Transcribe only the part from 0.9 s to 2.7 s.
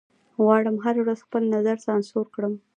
ورځ خپل نظر سانسور کړم